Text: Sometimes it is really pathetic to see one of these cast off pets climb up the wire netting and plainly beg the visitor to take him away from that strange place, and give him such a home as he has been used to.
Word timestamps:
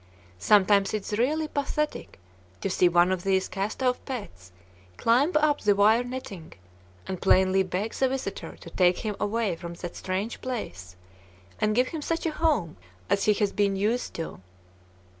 Sometimes 0.39 0.95
it 0.95 1.03
is 1.13 1.19
really 1.19 1.47
pathetic 1.47 2.17
to 2.59 2.71
see 2.71 2.89
one 2.89 3.11
of 3.11 3.21
these 3.21 3.47
cast 3.47 3.83
off 3.83 4.03
pets 4.03 4.51
climb 4.97 5.31
up 5.35 5.61
the 5.61 5.75
wire 5.75 6.03
netting 6.03 6.53
and 7.05 7.21
plainly 7.21 7.61
beg 7.61 7.93
the 7.93 8.09
visitor 8.09 8.57
to 8.61 8.71
take 8.71 8.97
him 8.97 9.15
away 9.19 9.55
from 9.55 9.75
that 9.75 9.95
strange 9.95 10.41
place, 10.41 10.95
and 11.59 11.75
give 11.75 11.89
him 11.89 12.01
such 12.01 12.25
a 12.25 12.31
home 12.31 12.77
as 13.11 13.25
he 13.25 13.33
has 13.35 13.51
been 13.51 13.75
used 13.75 14.15
to. 14.15 14.41